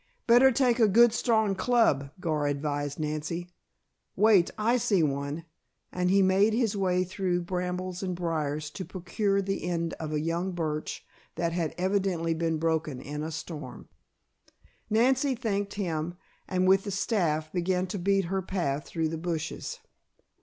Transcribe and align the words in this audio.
"Better 0.25 0.51
take 0.51 0.79
a 0.79 0.87
good, 0.87 1.13
strong 1.13 1.53
club," 1.53 2.09
Gar 2.19 2.47
advised 2.47 2.99
Nancy. 2.99 3.51
"Wait, 4.15 4.49
I 4.57 4.77
see 4.77 5.03
one," 5.03 5.45
and 5.91 6.09
he 6.09 6.23
made 6.23 6.53
his 6.53 6.75
way 6.75 7.03
through 7.03 7.41
brambles 7.43 8.01
and 8.01 8.15
briars 8.15 8.71
to 8.71 8.83
procure 8.83 9.43
the 9.43 9.63
end 9.69 9.93
of 9.99 10.11
a 10.11 10.19
young 10.19 10.53
birch 10.53 11.05
that 11.35 11.53
had 11.53 11.75
evidently 11.77 12.33
been 12.33 12.57
broken 12.57 12.99
in 12.99 13.21
a 13.21 13.29
storm. 13.29 13.89
Nancy 14.89 15.35
thanked 15.35 15.75
him, 15.75 16.15
and 16.47 16.67
with 16.67 16.85
the 16.85 16.89
staff 16.89 17.53
began 17.53 17.85
to 17.85 17.99
beat 17.99 18.25
her 18.25 18.41
path 18.41 18.85
through 18.87 19.09
the 19.09 19.19
bushes. 19.19 19.81